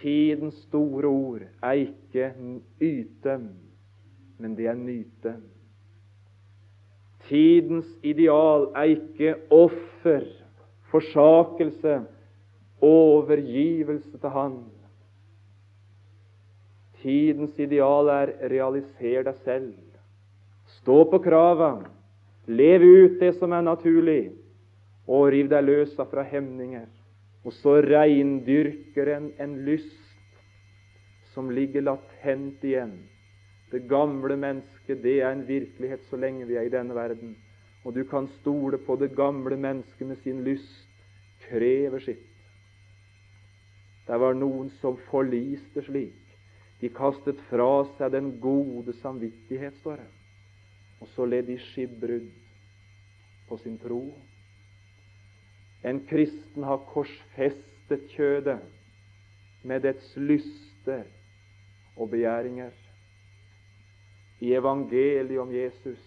[0.00, 2.32] Tidens store ord er ikke
[2.82, 3.38] yte,
[4.38, 5.36] men det er nyte.
[7.28, 10.26] Tidens ideal er ikke offer,
[10.90, 12.02] forsakelse,
[12.80, 14.58] overgivelse til Han.
[17.00, 19.72] Tidens ideal er realiser deg selv.
[20.80, 21.70] Stå på krava,
[22.46, 24.32] lev ut det som er naturlig,
[25.06, 26.86] og riv deg løs fra hemninger.
[27.44, 30.00] Og så reindyrker en en lyst
[31.34, 32.94] som ligger latent igjen.
[33.72, 37.34] Det gamle mennesket, det er en virkelighet så lenge vi er i denne verden.
[37.84, 40.88] Og du kan stole på det gamle mennesket med sin lyst
[41.48, 42.30] krever sitt.
[44.06, 46.20] Det var noen som forliste slik.
[46.80, 50.10] De kastet fra seg den gode samvittighet, står det.
[51.04, 52.30] Og så led de skipbrudd
[53.48, 54.00] på sin tro.
[55.84, 58.62] En kristen har korsfestet kjødet
[59.68, 61.04] med dets lyster
[61.96, 62.72] og begjæringer.
[64.40, 66.00] I evangeliet om Jesus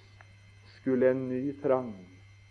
[0.79, 1.93] skulle en ny trang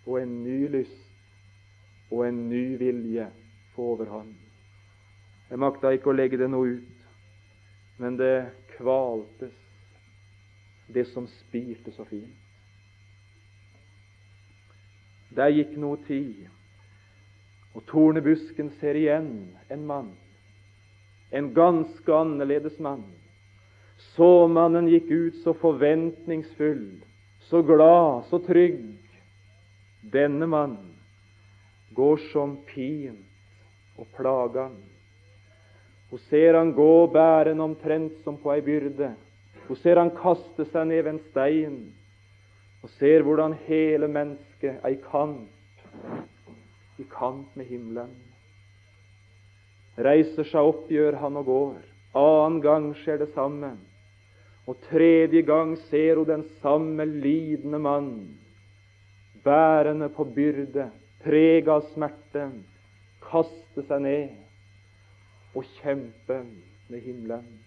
[0.07, 3.27] og en ny lyst og en ny vilje
[3.75, 4.35] få overhånd.
[5.51, 7.07] Jeg makta ikke å legge det noe ut,
[7.99, 9.66] men det kvaltes,
[10.87, 12.37] det som spirte så fint.
[15.37, 16.47] Der gikk noe tid,
[17.77, 19.31] og tornebusken ser igjen
[19.69, 20.15] en mann,
[21.31, 23.05] en ganske annerledes mann.
[24.15, 27.03] Såmannen gikk ut så forventningsfull,
[27.51, 28.95] så glad, så trygg.
[30.13, 30.77] Denne mann
[31.97, 34.77] går som pint og plagan.
[36.11, 39.11] Hun ser han gå bærende omtrent som på ei byrde.
[39.67, 41.79] Hun ser han kaste seg ned ved en stein,
[42.85, 45.51] og ser hvordan hele mennesket er i kamp,
[47.03, 48.13] i kamp med himmelen.
[49.99, 51.77] Reiser seg opp, gjør han og går.
[52.17, 53.73] Annen gang skjer det samme.
[54.67, 58.11] Og tredje gang ser hun den samme lidende mann,
[59.45, 60.89] bærende på byrde,
[61.23, 62.49] prega av smerte,
[63.23, 66.43] kaste seg ned og kjempe
[66.91, 67.66] med himmelen.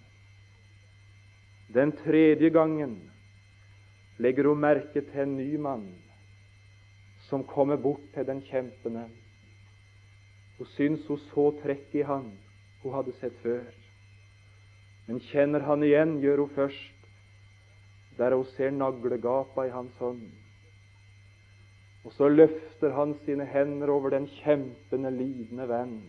[1.74, 2.98] Den tredje gangen
[4.18, 5.88] legger hun merke til en ny mann
[7.30, 9.06] som kommer bort til den kjempende.
[10.58, 12.32] Hun syns hun så trekk i han
[12.82, 13.68] hun hadde sett før.
[15.08, 16.96] Men kjenner han igjen, gjør hun først
[18.20, 20.26] der hun ser naglegapa i hans hånd.
[22.04, 26.00] Og så løfter han sine hender over den kjempende, lidende venn.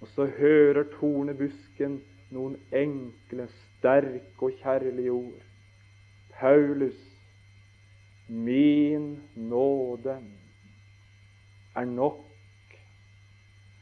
[0.00, 1.98] Og så hører tornebusken
[2.34, 3.48] noen enkle,
[3.84, 5.42] sterke og kjærlige ord.
[6.40, 6.96] Paulus,
[8.28, 10.16] min nåde
[11.76, 12.24] er nok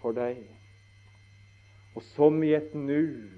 [0.01, 0.41] for deg.
[1.95, 3.31] Og som i et nu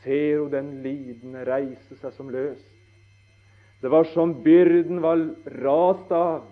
[0.00, 2.64] ser hun den lidende reise seg som løst.
[3.82, 5.20] Det var som byrden var
[5.60, 6.48] rast av.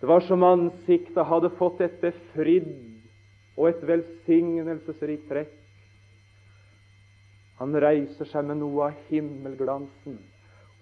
[0.00, 2.72] Det var som ansiktet hadde fått et befridd
[3.56, 5.54] og et velsignelsesrikt trekk.
[7.60, 10.18] Han reiser seg med noe av himmelglansen,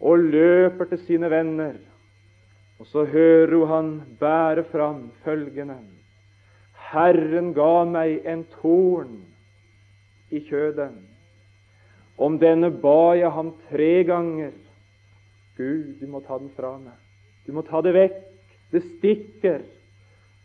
[0.00, 1.76] og løper til sine venner.
[2.82, 5.78] Og så hører hun han bære fram følgende
[6.94, 9.14] Herren ga meg en torn
[10.30, 10.92] i kjødet.
[12.18, 14.52] Om denne ba jeg ham tre ganger.
[15.56, 16.94] Gud, du må ta den fra meg.
[17.46, 18.20] Du må ta det vekk.
[18.70, 19.64] Det stikker.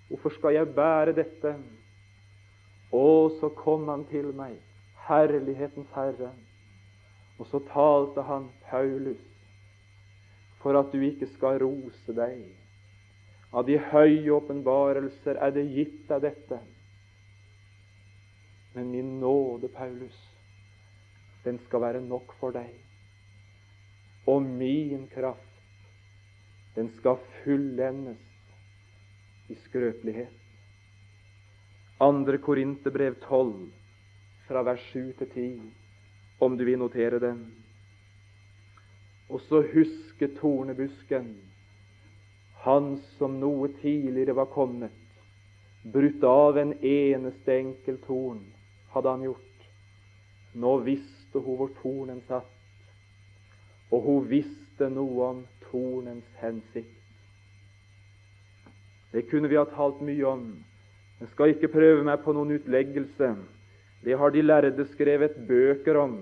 [0.09, 1.53] Hvorfor skal jeg bære dette?
[2.93, 4.55] Og så kom han til meg,
[5.09, 6.31] herlighetens Herre,
[7.39, 9.25] og så talte han Paulus
[10.59, 12.41] for at du ikke skal rose deg.
[13.55, 16.59] Av de høye åpenbarelser er det gitt deg dette.
[18.75, 20.17] Men min nåde, Paulus,
[21.45, 22.69] den skal være nok for deg.
[24.29, 25.63] Og min kraft,
[26.75, 28.19] den skal fullendes
[29.49, 30.35] i skrøpelighet.
[31.99, 33.71] Andre Korinterbrev 12,
[34.49, 35.61] fra vers 7 til 10,
[36.41, 37.43] om du vil notere den.
[39.29, 41.27] Og så huske tornebusken,
[42.65, 44.95] han som noe tidligere var kommet,
[45.93, 48.41] brutt av en eneste enkel torn,
[48.95, 49.67] hadde han gjort.
[50.57, 52.49] Nå visste hun hvor tornen satt,
[53.93, 56.97] og hun visste noe om tornens hensikt.
[59.13, 60.43] Det kunne vi ha talt mye om,
[61.21, 63.33] jeg skal ikke prøve meg på noen utleggelse.
[64.03, 66.19] Det har de lærde skrevet bøker om.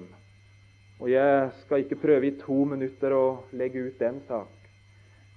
[0.99, 4.53] Og jeg skal ikke prøve i to minutter å legge ut den sak.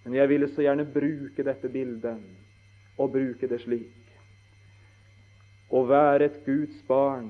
[0.05, 2.21] Men jeg ville så gjerne bruke dette bildet,
[2.97, 3.97] og bruke det slik.
[5.71, 7.29] Å være et Guds barn,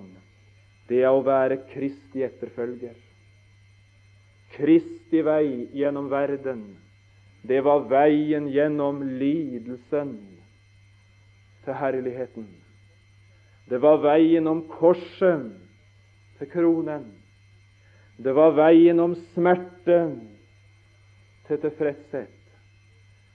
[0.89, 2.95] det er å være Kristi etterfølger.
[4.55, 6.63] Kristi vei gjennom verden,
[7.43, 10.15] det var veien gjennom lidelsen
[11.65, 12.49] til herligheten.
[13.71, 15.45] Det var veien om korset
[16.39, 17.05] til kronen.
[18.19, 19.99] Det var veien om smerte
[21.47, 22.41] til tilfredshet.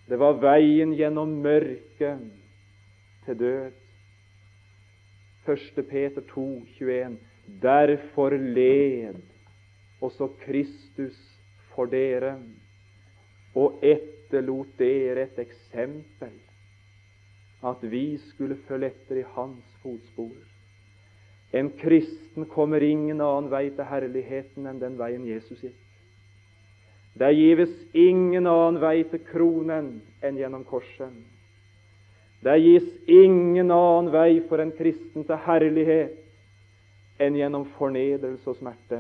[0.06, 2.26] Det var veien gjennom mørket
[3.26, 3.72] til død.
[5.48, 5.86] 1.
[5.90, 6.46] Peter 2,
[6.82, 7.18] 21.
[7.62, 9.22] Derfor led
[10.02, 11.18] også Kristus
[11.72, 12.36] for dere
[13.56, 16.34] og etterlot dere et eksempel
[17.66, 20.36] at vi skulle følge etter i hans fotspor.
[21.54, 25.82] En kristen kommer ingen annen vei til herligheten enn den veien Jesus gikk.
[27.16, 31.14] Det gives ingen annen vei til kronen enn gjennom korset.
[32.44, 36.20] Det gis ingen annen vei for en kristen til herlighet
[37.24, 39.00] enn gjennom fornedrelse og smerte.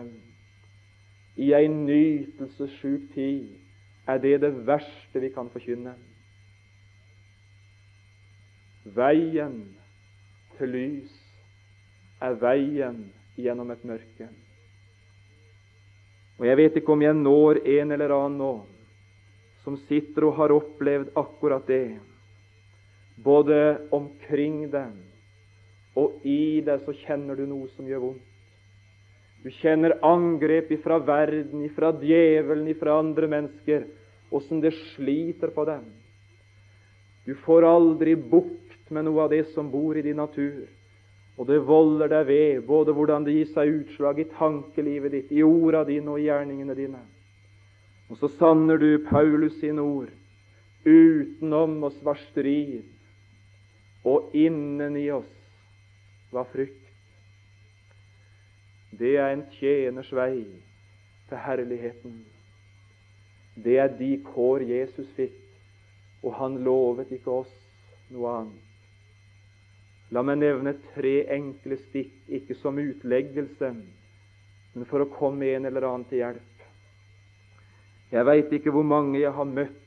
[1.35, 3.51] I ei nytelsessjuk tid
[4.07, 5.93] er det det verste vi kan forkynne.
[8.85, 9.55] Veien
[10.59, 11.13] til lys
[12.21, 12.99] er veien
[13.35, 14.29] gjennom et mørke.
[16.39, 18.53] Og Jeg vet ikke om jeg når en eller annen nå
[19.63, 21.97] som sitter og har opplevd akkurat det,
[23.17, 23.57] både
[23.95, 24.93] omkring deg
[25.95, 28.31] og i deg så kjenner du noe som gjør vondt.
[29.45, 33.85] Du kjenner angrep ifra verden, ifra djevelen, ifra andre mennesker,
[34.33, 35.83] åssen det sliter på dem.
[37.25, 40.65] Du får aldri bukt med noe av det som bor i din natur.
[41.35, 45.43] Og det volder deg ved, både hvordan det gir seg utslag i tankelivet ditt, i
[45.43, 47.01] orda dine og i gjerningene dine.
[48.09, 50.11] Og så sanner du Paulus sine ord.
[50.85, 52.85] Utenom oss var strid,
[54.05, 55.31] og inneni oss
[56.31, 56.83] var frykt.
[58.95, 60.45] Det er en tjeners vei
[61.27, 62.19] til herligheten.
[63.55, 65.35] Det er de kår Jesus fikk,
[66.23, 67.51] og han lovet ikke oss
[68.13, 68.64] noe annet.
[70.13, 73.71] La meg nevne tre enkle stikk, ikke som utleggelse,
[74.75, 76.65] men for å komme en eller annen til hjelp.
[78.13, 79.81] Jeg veit ikke hvor mange jeg har møtt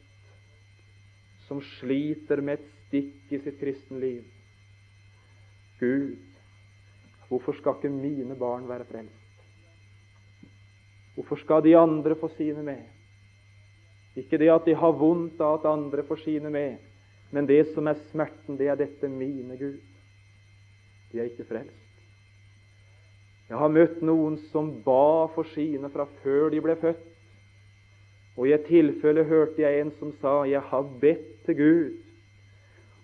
[1.47, 4.25] som sliter med et stikk i sitt kristenliv.
[5.79, 6.19] Gud,
[7.31, 9.15] hvorfor skal ikke mine barn være frelst?
[11.15, 12.83] Hvorfor skal de andre få sine med?
[14.19, 16.83] Ikke det at de har vondt av at andre får sine med,
[17.31, 19.79] men det som er smerten, det er dette mine Gud
[21.13, 21.85] de er ikke frelst.
[23.49, 27.07] Jeg har møtt noen som ba for sine fra før de ble født.
[28.37, 31.97] Og i et tilfelle hørte jeg en som sa, 'Jeg har bedt til Gud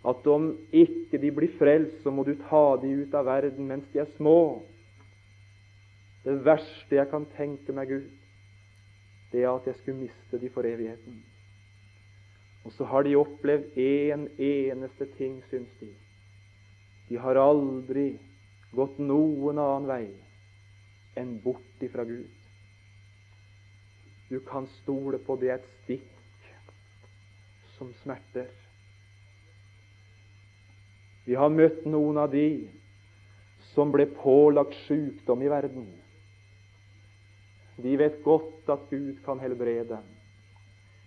[0.05, 3.89] at om ikke de blir frelst, så må du ta de ut av verden mens
[3.93, 4.63] de er små.'
[6.25, 8.09] Det verste jeg kan tenke meg, Gud,
[9.33, 11.23] det er at jeg skulle miste de for evigheten.
[12.65, 15.91] Og så har de opplevd én en eneste ting, syns de.
[17.09, 18.15] De har aldri
[18.75, 20.07] gått noen annen vei
[21.21, 22.31] enn bort ifra Gud.
[24.29, 26.49] Du kan stole på det et stikk
[27.77, 28.49] som smerter.
[31.25, 32.49] Vi har møtt noen av de
[33.75, 35.87] som ble pålagt sykdom i verden.
[37.77, 39.99] De vet godt at Gud kan helbrede.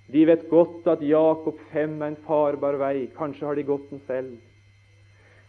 [0.08, 3.08] De vet godt at Jakob 5 er en farbar vei.
[3.16, 4.36] Kanskje har de gått den selv.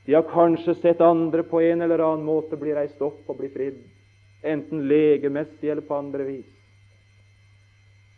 [0.09, 3.51] De har kanskje sett andre på en eller annen måte bli reist opp og bli
[3.53, 3.83] fridd,
[4.41, 6.55] enten legemessig eller på andre vis.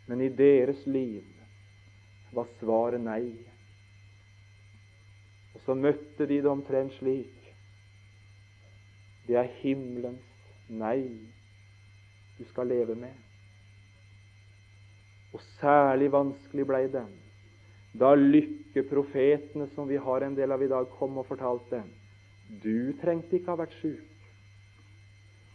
[0.06, 1.26] Men i deres liv
[2.30, 3.32] var svaret nei.
[5.50, 7.50] Og så møtte de det omtrent slik.
[9.26, 11.08] Det er himmelens nei
[12.38, 13.18] du skal leve med.
[15.34, 17.08] Og særlig vanskelig blei det
[17.98, 18.14] da
[18.70, 21.82] lykkeprofetene, som vi har en del av i dag, kom og fortalte
[22.62, 24.06] du trengte ikke ha vært sjuk.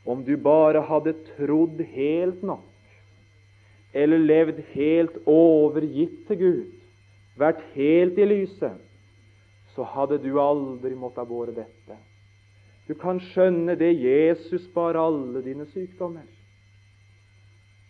[0.05, 2.71] Om du bare hadde trodd helt nok,
[3.95, 6.73] eller levd helt overgitt til Gud,
[7.35, 8.79] vært helt i lyset,
[9.75, 11.97] så hadde du aldri måttet av båret dette.
[12.87, 16.27] Du kan skjønne det Jesus bar alle dine sykdommer,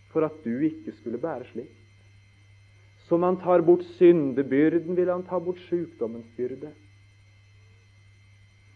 [0.09, 1.84] for at du ikke skulle bære slikt.
[3.07, 6.71] Som han tar bort syndebyrden, vil han ta bort sykdommens byrde.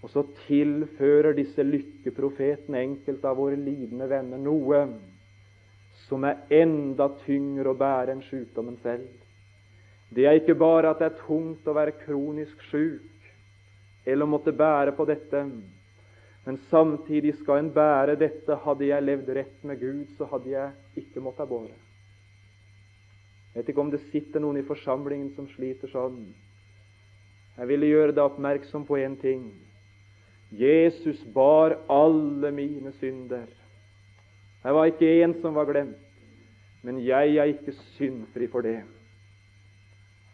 [0.03, 4.83] Og så tilfører disse lykkeprofetene enkelte av våre lidende venner noe
[6.05, 9.09] som er enda tyngre å bære enn sykdommen selv.
[10.09, 13.27] Det er ikke bare at det er tungt å være kronisk syk
[14.07, 15.43] eller å måtte bære på dette,
[16.45, 18.55] men samtidig skal en bære dette.
[18.63, 21.88] Hadde jeg levd rett med Gud, så hadde jeg ikke måttet ha båret.
[23.59, 26.21] Jeg vet ikke om det sitter noen i forsamlingen som sliter sånn.
[27.57, 29.49] Jeg ville gjøre deg oppmerksom på én ting.
[30.55, 33.51] Jesus bar alle mine synder.
[34.63, 35.99] Det var ikke én som var glemt,
[36.87, 38.77] men jeg er ikke syndfri for det.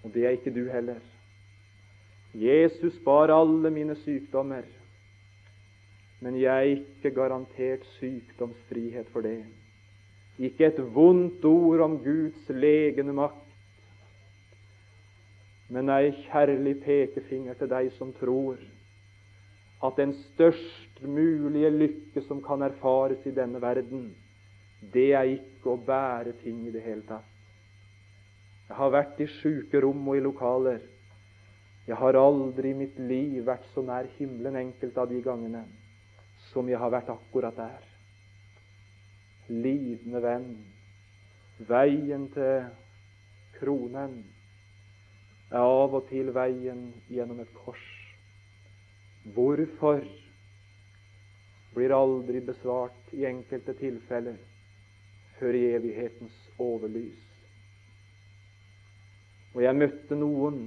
[0.06, 1.02] Og det er ikke du heller.
[2.38, 4.70] Jesus bar alle mine sykdommer,
[6.22, 9.40] men jeg er ikke garantert sykdomsfrihet for det.
[10.38, 13.42] Ikke et vondt ord om Guds legende makt,
[15.72, 18.60] men ei kjærlig pekefinger til deg som tror
[19.86, 24.10] at den størst mulige lykke som kan erfares i denne verden,
[24.94, 27.32] det er ikke å bære ting i det hele tatt.
[28.68, 30.80] Jeg har vært i sjuke rom og i lokaler.
[31.88, 35.64] Jeg har aldri i mitt liv vært så nær himmelen enkelte av de gangene
[36.52, 37.95] som jeg har vært akkurat der
[39.50, 40.50] lidende venn,
[41.70, 42.66] veien til
[43.60, 44.18] kronen
[45.52, 47.86] er av og til veien gjennom et kors.
[49.36, 50.02] Hvorfor
[51.76, 54.38] blir aldri besvart i enkelte tilfeller
[55.40, 57.24] før i evighetens overlys.
[59.56, 60.62] Og jeg møtte noen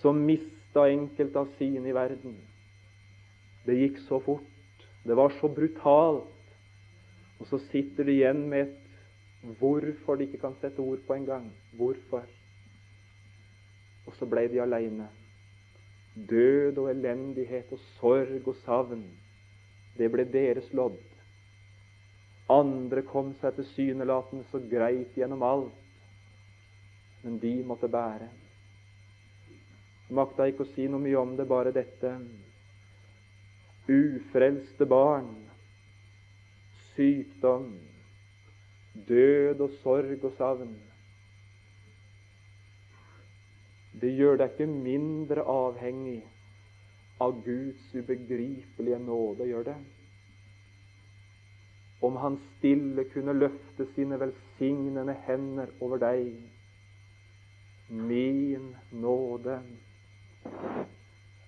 [0.00, 2.36] som mista enkelte av sine i verden.
[3.66, 4.86] Det gikk så fort.
[5.06, 6.32] Det var så brutalt.
[7.40, 8.86] Og så sitter de igjen med et
[9.60, 11.50] hvorfor de ikke kan sette ord på engang.
[11.76, 12.24] Hvorfor?
[14.06, 15.08] Og så ble de aleine.
[16.16, 19.04] Død og elendighet og sorg og savn,
[19.98, 20.96] det ble deres lodd.
[22.48, 25.74] Andre kom seg tilsynelatende så greit gjennom alt,
[27.24, 28.30] men de måtte bære.
[30.14, 32.12] Makta ikke å si noe mye om det, bare dette.
[33.90, 35.45] Ufrelste barn
[36.96, 37.70] sykdom,
[39.08, 40.74] død og sorg og savn.
[44.00, 46.20] Det gjør deg ikke mindre avhengig
[47.20, 49.76] av Guds ubegripelige nåde, gjør det?
[52.04, 56.34] Om Han stille kunne løfte sine velsignende hender over deg.
[57.88, 59.62] Min nåde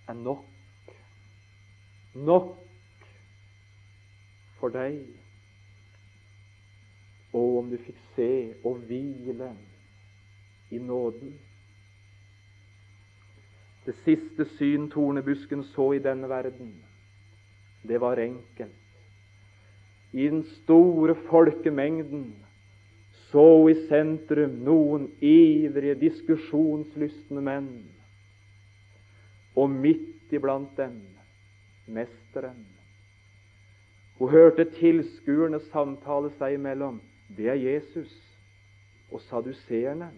[0.08, 0.46] er nok,
[2.14, 2.56] nok
[4.58, 5.04] for deg.
[7.38, 8.30] Og om du fikk se
[8.66, 9.52] og hvile
[10.74, 11.36] i nåden.
[13.86, 16.74] Det siste syn tornebusken så i denne verden,
[17.88, 18.74] det var enkelt.
[20.12, 22.34] I den store folkemengden
[23.30, 27.70] så i sentrum noen ivrige, diskusjonslystne menn,
[29.56, 31.00] og midt iblant dem
[31.88, 32.66] Mesteren.
[34.18, 36.98] Hun hørte tilskuerne samtale seg imellom
[37.36, 38.12] det er Jesus
[39.12, 40.10] og saduseerne.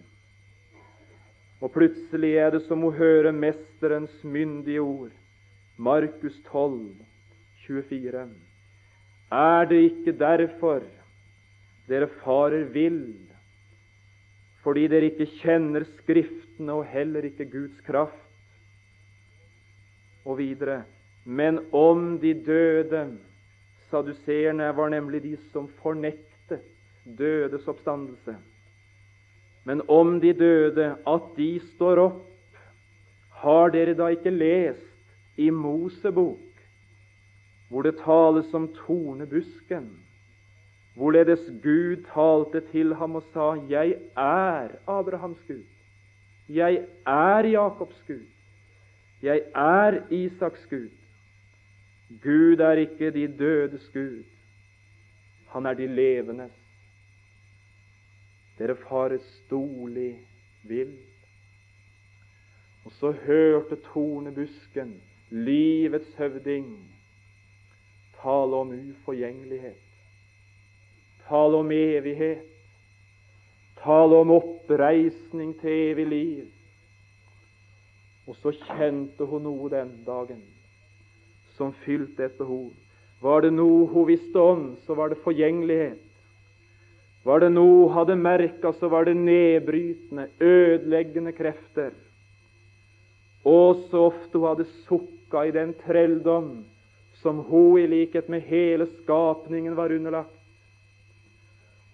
[1.61, 5.11] Og plutselig er det som å høre Mesterens myndige ord.
[5.77, 6.95] Markus 12,
[7.67, 8.23] 24.
[9.31, 10.81] Er det ikke derfor
[11.89, 13.03] dere farer vill
[14.61, 18.27] fordi dere ikke kjenner Skriftene og heller ikke Guds kraft.
[20.21, 20.83] Og videre
[21.25, 23.01] Men om de døde
[23.89, 26.61] Saduseerne var nemlig de som fornektet
[27.05, 28.35] dødes oppstandelse.
[29.63, 32.27] Men om de døde, at de står opp,
[33.41, 36.37] har dere da ikke lest i Mosebok,
[37.69, 39.89] hvor det tales om tornebusken,
[40.95, 45.63] hvorledes Gud talte til ham og sa:" Jeg er Abrahams Gud.
[46.49, 48.25] Jeg er Jakobs Gud.
[49.21, 50.89] Jeg er Isaks Gud.
[52.23, 54.23] Gud er ikke de dødes Gud.
[55.47, 56.60] Han er de levendes.
[58.61, 60.19] Dere fare storlig
[60.69, 60.91] vill.
[62.85, 64.91] Og så hørte tornebusken,
[65.31, 66.67] livets høvding,
[68.21, 69.81] tale om uforgjengelighet,
[71.25, 72.45] tale om evighet,
[73.81, 76.45] tale om oppreisning til evig liv.
[78.27, 80.45] Og så kjente hun noe den dagen
[81.57, 82.69] som fylte et behov.
[83.25, 86.10] Var det noe hun visste om, så var det forgjengelighet.
[87.23, 91.91] Var det noe hun hadde merka, så var det nedbrytende, ødeleggende krefter.
[93.45, 96.51] Og så ofte hun hadde sukka i den trelldom
[97.21, 100.33] som hun i likhet med hele skapningen var underlagt.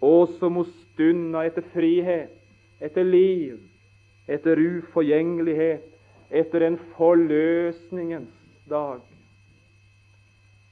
[0.01, 2.31] Og som hun stunda etter frihet,
[2.79, 3.59] etter liv,
[4.27, 5.83] etter uforgjengelighet,
[6.31, 8.31] etter en forløsningens
[8.69, 9.03] dag.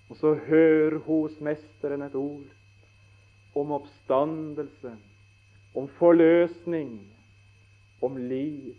[0.10, 2.55] Og så hører hos Mesteren et ord
[3.56, 4.98] om oppstandelse,
[5.74, 7.00] om forløsning,
[8.02, 8.76] om liv.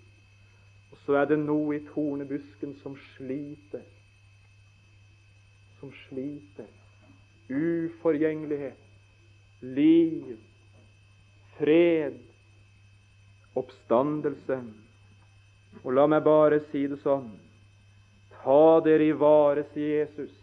[0.92, 3.84] Og så er det noe i tornebusken som sliter.
[5.80, 6.68] Som sliter.
[7.48, 8.80] Uforgjengelighet,
[9.60, 10.36] liv,
[11.58, 12.20] fred,
[13.56, 14.60] oppstandelse.
[15.84, 17.30] Og la meg bare si det sånn.
[18.42, 20.34] Ta dere i vare, sier Jesus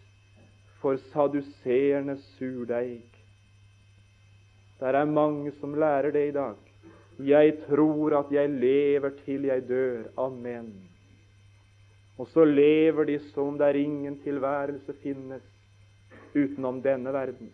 [0.81, 3.12] for saduseernes surdeig.
[4.84, 6.55] Det er mange som lærer det i dag.
[7.23, 10.09] Jeg tror at jeg lever til jeg dør.
[10.19, 10.73] Amen.
[12.19, 15.45] Og så lever de som der ingen tilværelse finnes
[16.36, 17.53] utenom denne verden.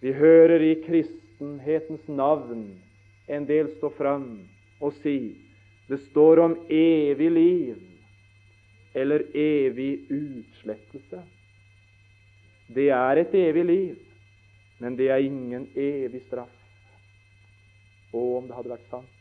[0.00, 2.64] Vi hører i kristenhetens navn
[3.28, 4.28] en del stå fram
[4.80, 5.36] og si
[5.90, 7.76] det står om evig liv
[8.94, 11.20] eller evig utslettelse.
[12.74, 13.98] Det er et evig liv,
[14.80, 16.52] men det er ingen evig straff.
[18.10, 19.16] Å, om det hadde vært sant!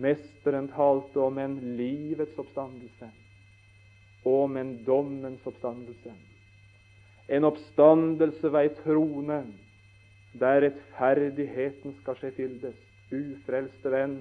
[0.00, 3.08] Mesteren talte om en livets oppstandelse,
[4.22, 6.14] og om en dommens oppstandelse.
[7.30, 9.40] En oppstandelse ved ei trone
[10.38, 12.78] der rettferdigheten skal skje fyldes.
[13.10, 14.16] Ufrelste venn,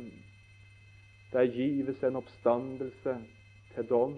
[1.29, 3.15] der gives en oppstandelse
[3.75, 4.17] til dom.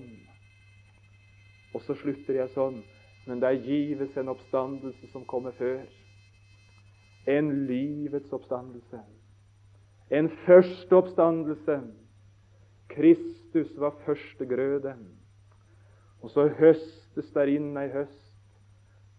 [1.76, 2.80] Og så slutter jeg sånn.
[3.28, 5.82] Men der gives en oppstandelse som kommer før.
[7.28, 9.00] En livets oppstandelse.
[10.12, 11.82] En første oppstandelse.
[12.90, 14.96] Kristus var førstegrøde.
[16.22, 18.32] Og så høstes der inn ei høst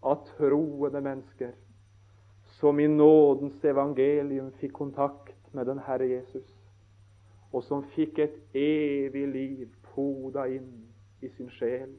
[0.03, 1.53] av troende mennesker
[2.63, 6.47] som i nådens evangelium fikk kontakt med den Herre Jesus,
[7.51, 10.69] og som fikk et evig liv poda inn
[11.19, 11.91] i sin sjel.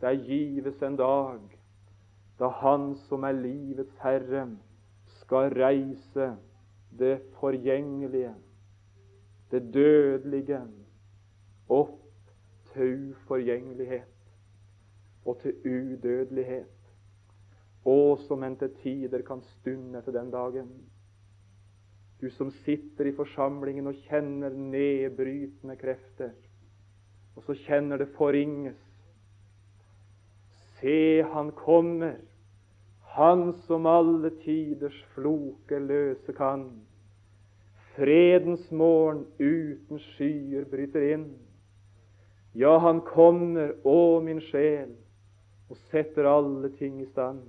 [0.00, 1.40] Det gives en dag
[2.40, 4.46] da Han som er livets herre,
[5.20, 6.30] skal reise
[6.98, 8.32] det forgjengelige,
[9.50, 10.62] det dødelige,
[11.68, 11.98] opp
[12.72, 14.32] til uforgjengelighet
[15.26, 16.94] og til udødelighet,
[17.84, 20.70] og som en til tider kan stunde til den dagen.
[22.20, 26.32] Du som sitter i forsamlingen og kjenner nedbrytende krefter,
[27.36, 28.89] og så kjenner det forringes
[30.80, 32.16] Se, han kommer,
[33.00, 36.70] han som alle tiders floke løse kan.
[37.96, 41.26] Fredens morgen uten skyer bryter inn.
[42.54, 44.94] Ja, han kommer, å min sjel,
[45.70, 47.44] og setter alle ting i stand.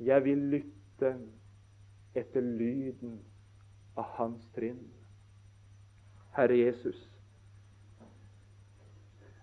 [0.00, 1.16] Jeg vil lytte
[2.14, 3.18] etter lyden
[3.96, 4.80] av hans trinn.
[6.34, 6.98] Herre Jesus,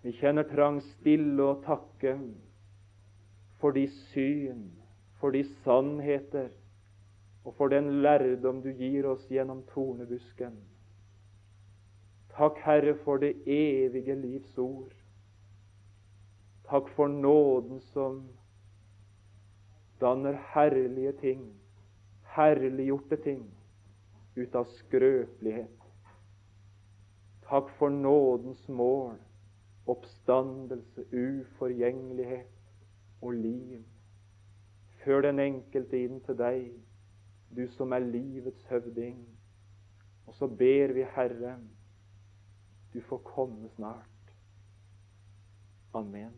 [0.02, 2.16] vi kjenner trang stille å takke
[3.62, 4.72] for de syn,
[5.20, 6.50] for de sannheter
[7.46, 10.58] og for den lærdom du gir oss gjennom tornebusken.
[12.34, 14.94] Takk, Herre, for det evige livs ord.
[16.70, 18.22] Takk for nåden som
[20.02, 21.42] danner herlige ting,
[22.36, 23.44] herliggjorte ting
[24.38, 25.78] ut av skrøpelighet.
[27.50, 29.20] Takk for nådens mål,
[29.92, 32.61] oppstandelse, uforgjengelighet
[33.22, 33.84] og liv.
[35.04, 36.72] Før den enkelte inn til deg,
[37.56, 39.20] du som er livets høvding.
[40.26, 41.58] Og så ber vi, Herre,
[42.94, 44.36] du får komme snart.
[45.94, 46.32] Amen.